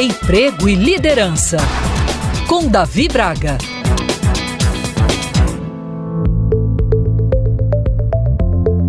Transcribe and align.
Emprego 0.00 0.68
e 0.68 0.76
Liderança, 0.76 1.56
com 2.48 2.68
Davi 2.68 3.08
Braga. 3.08 3.58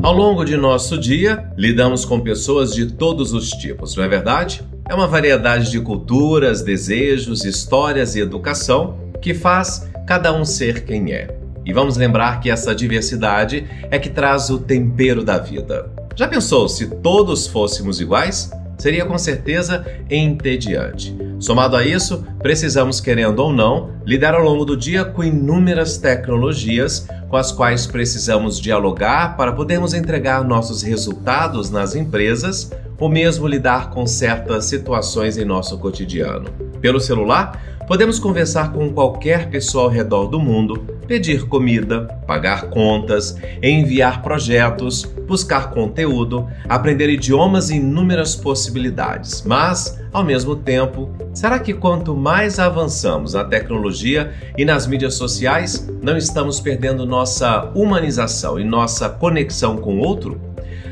Ao 0.04 0.14
longo 0.14 0.46
de 0.46 0.56
nosso 0.56 1.00
dia, 1.00 1.52
lidamos 1.58 2.06
com 2.06 2.20
pessoas 2.20 2.76
de 2.76 2.92
todos 2.92 3.34
os 3.34 3.50
tipos, 3.50 3.96
não 3.96 4.04
é 4.04 4.08
verdade? 4.08 4.62
É 4.88 4.94
uma 4.94 5.08
variedade 5.08 5.72
de 5.72 5.82
culturas, 5.82 6.62
desejos, 6.62 7.44
histórias 7.44 8.16
e 8.16 8.20
educação 8.20 8.96
que 9.20 9.34
faz 9.34 9.90
cada 10.06 10.32
um 10.32 10.46
ser 10.46 10.86
quem 10.86 11.12
é. 11.12 11.36
E 11.66 11.74
vamos 11.74 11.98
lembrar 11.98 12.40
que 12.40 12.52
essa 12.52 12.76
diversidade 12.76 13.68
é 13.90 13.98
que 13.98 14.12
traz 14.12 14.52
o 14.52 14.60
tempero 14.60 15.24
da 15.24 15.40
vida. 15.40 15.92
Já 16.16 16.28
pensou 16.28 16.70
se 16.70 16.86
todos 16.86 17.48
fôssemos 17.48 18.00
iguais? 18.00 18.52
Seria 18.80 19.06
com 19.06 19.18
certeza 19.18 19.86
entediante. 20.10 21.16
Somado 21.40 21.76
a 21.76 21.86
isso, 21.86 22.26
precisamos, 22.40 23.00
querendo 23.00 23.40
ou 23.40 23.54
não, 23.54 23.92
lidar 24.06 24.34
ao 24.34 24.44
longo 24.44 24.66
do 24.66 24.76
dia 24.76 25.06
com 25.06 25.24
inúmeras 25.24 25.98
tecnologias 25.98 27.08
com 27.30 27.38
as 27.38 27.52
quais 27.52 27.86
precisamos 27.86 28.60
dialogar 28.60 29.38
para 29.38 29.54
podermos 29.54 29.94
entregar 29.94 30.44
nossos 30.44 30.82
resultados 30.82 31.70
nas 31.70 31.96
empresas 31.96 32.72
ou 32.98 33.08
mesmo 33.08 33.48
lidar 33.48 33.92
com 33.92 34.06
certas 34.08 34.66
situações 34.66 35.38
em 35.38 35.46
nosso 35.46 35.78
cotidiano. 35.78 36.50
Pelo 36.82 37.00
celular, 37.00 37.62
podemos 37.90 38.20
conversar 38.20 38.72
com 38.72 38.94
qualquer 38.94 39.50
pessoa 39.50 39.86
ao 39.86 39.90
redor 39.90 40.28
do 40.28 40.40
mundo, 40.40 40.78
pedir 41.08 41.48
comida, 41.48 42.02
pagar 42.28 42.70
contas, 42.70 43.36
enviar 43.64 44.22
projetos, 44.22 45.04
buscar 45.28 45.72
conteúdo, 45.72 46.48
aprender 46.70 47.10
idiomas 47.10 47.72
e 47.72 47.78
inúmeras 47.78 48.36
possibilidades. 48.36 49.42
Mas, 49.42 50.00
ao 50.14 50.24
mesmo 50.24 50.56
tempo, 50.56 51.10
será 51.34 51.58
que 51.58 51.74
quanto 51.74 52.16
mais 52.16 52.60
avançamos 52.60 53.34
na 53.34 53.44
tecnologia 53.44 54.36
e 54.56 54.64
nas 54.64 54.86
mídias 54.86 55.16
sociais, 55.16 55.90
não 56.00 56.16
estamos 56.16 56.60
perdendo 56.60 57.08
nossa 57.08 57.72
humanização 57.74 58.60
e 58.60 58.64
nossa 58.64 59.10
conexão 59.10 59.78
com 59.78 59.96
o 59.96 60.06
outro? 60.06 60.40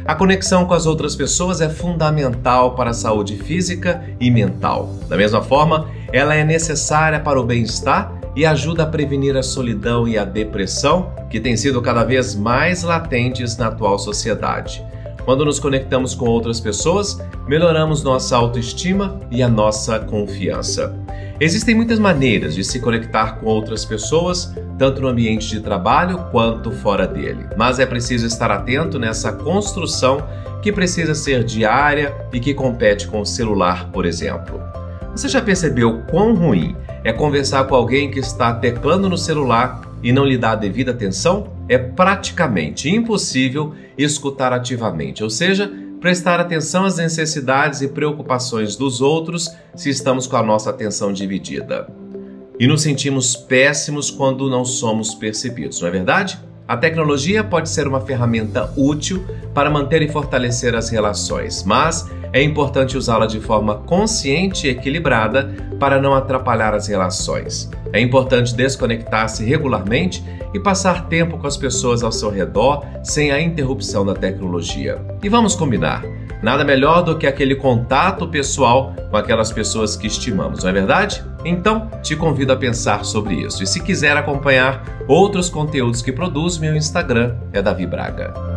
A 0.07 0.15
conexão 0.15 0.65
com 0.65 0.73
as 0.73 0.85
outras 0.85 1.17
pessoas 1.17 1.59
é 1.59 1.67
fundamental 1.67 2.75
para 2.75 2.91
a 2.91 2.93
saúde 2.93 3.35
física 3.35 4.05
e 4.21 4.31
mental. 4.31 4.95
Da 5.09 5.17
mesma 5.17 5.41
forma, 5.41 5.89
ela 6.13 6.33
é 6.33 6.45
necessária 6.45 7.19
para 7.19 7.37
o 7.37 7.43
bem-estar 7.43 8.17
e 8.33 8.45
ajuda 8.45 8.83
a 8.83 8.85
prevenir 8.85 9.35
a 9.35 9.43
solidão 9.43 10.07
e 10.07 10.17
a 10.17 10.23
depressão, 10.23 11.11
que 11.29 11.41
têm 11.41 11.57
sido 11.57 11.81
cada 11.81 12.05
vez 12.05 12.35
mais 12.35 12.83
latentes 12.83 13.57
na 13.57 13.67
atual 13.67 13.99
sociedade. 13.99 14.81
Quando 15.25 15.43
nos 15.43 15.59
conectamos 15.59 16.15
com 16.15 16.23
outras 16.29 16.61
pessoas, 16.61 17.21
melhoramos 17.45 18.01
nossa 18.01 18.37
autoestima 18.37 19.19
e 19.29 19.43
a 19.43 19.49
nossa 19.49 19.99
confiança. 19.99 20.95
Existem 21.39 21.75
muitas 21.75 21.99
maneiras 21.99 22.55
de 22.55 22.63
se 22.63 22.79
conectar 22.79 23.33
com 23.33 23.45
outras 23.45 23.85
pessoas, 23.85 24.55
tanto 24.75 25.01
no 25.01 25.07
ambiente 25.07 25.47
de 25.47 25.59
trabalho 25.59 26.17
quanto 26.31 26.71
fora 26.71 27.05
dele. 27.05 27.45
Mas 27.55 27.77
é 27.77 27.85
preciso 27.85 28.25
estar 28.25 28.49
atento 28.49 28.97
nessa 28.97 29.31
construção 29.31 30.27
que 30.63 30.71
precisa 30.71 31.13
ser 31.13 31.43
diária 31.43 32.15
e 32.33 32.39
que 32.39 32.55
compete 32.55 33.07
com 33.07 33.21
o 33.21 33.25
celular, 33.25 33.91
por 33.91 34.03
exemplo. 34.03 34.59
Você 35.11 35.29
já 35.29 35.39
percebeu 35.39 36.01
quão 36.09 36.33
ruim 36.33 36.75
é 37.03 37.13
conversar 37.13 37.65
com 37.65 37.75
alguém 37.75 38.09
que 38.09 38.19
está 38.19 38.55
teclando 38.55 39.07
no 39.07 39.17
celular 39.17 39.81
e 40.01 40.11
não 40.11 40.25
lhe 40.25 40.39
dá 40.39 40.53
a 40.53 40.55
devida 40.55 40.89
atenção? 40.89 41.51
É 41.69 41.77
praticamente 41.77 42.89
impossível 42.89 43.75
escutar 43.95 44.53
ativamente, 44.53 45.23
ou 45.23 45.29
seja, 45.29 45.71
prestar 45.99 46.39
atenção 46.39 46.85
às 46.85 46.97
necessidades 46.97 47.81
e 47.81 47.87
preocupações 47.87 48.75
dos 48.75 49.01
outros 49.01 49.49
se 49.75 49.89
estamos 49.89 50.27
com 50.27 50.37
a 50.37 50.43
nossa 50.43 50.69
atenção 50.69 51.11
dividida. 51.11 51.87
E 52.59 52.67
nos 52.67 52.81
sentimos 52.81 53.35
péssimos 53.35 54.09
quando 54.09 54.49
não 54.49 54.65
somos 54.65 55.13
percebidos, 55.13 55.81
não 55.81 55.87
é 55.87 55.91
verdade? 55.91 56.39
A 56.67 56.75
tecnologia 56.75 57.43
pode 57.43 57.69
ser 57.69 57.87
uma 57.87 58.01
ferramenta 58.01 58.73
útil 58.75 59.23
para 59.57 59.71
manter 59.71 60.03
e 60.03 60.07
fortalecer 60.07 60.75
as 60.75 60.87
relações, 60.87 61.63
mas 61.63 62.07
é 62.31 62.43
importante 62.43 62.95
usá-la 62.95 63.25
de 63.25 63.39
forma 63.39 63.73
consciente 63.87 64.67
e 64.67 64.69
equilibrada 64.69 65.51
para 65.79 65.99
não 65.99 66.13
atrapalhar 66.13 66.75
as 66.75 66.85
relações. 66.85 67.67
É 67.91 67.99
importante 67.99 68.53
desconectar-se 68.53 69.43
regularmente 69.43 70.23
e 70.53 70.59
passar 70.59 71.07
tempo 71.07 71.39
com 71.39 71.47
as 71.47 71.57
pessoas 71.57 72.03
ao 72.03 72.11
seu 72.11 72.29
redor 72.29 72.85
sem 73.03 73.31
a 73.31 73.41
interrupção 73.41 74.05
da 74.05 74.13
tecnologia. 74.13 75.01
E 75.23 75.27
vamos 75.27 75.55
combinar. 75.55 76.03
Nada 76.43 76.63
melhor 76.63 77.01
do 77.01 77.17
que 77.17 77.25
aquele 77.25 77.55
contato 77.55 78.27
pessoal 78.27 78.93
com 79.09 79.17
aquelas 79.17 79.51
pessoas 79.51 79.95
que 79.95 80.05
estimamos, 80.05 80.63
não 80.63 80.69
é 80.69 80.73
verdade? 80.73 81.23
Então, 81.43 81.89
te 82.03 82.15
convido 82.15 82.53
a 82.53 82.55
pensar 82.55 83.03
sobre 83.03 83.33
isso. 83.33 83.63
E 83.63 83.65
se 83.65 83.81
quiser 83.81 84.15
acompanhar 84.15 84.83
outros 85.07 85.49
conteúdos 85.49 86.03
que 86.03 86.11
produzo, 86.11 86.61
meu 86.61 86.75
Instagram 86.75 87.35
é 87.51 87.59
Davi 87.59 87.87
Braga. 87.87 88.56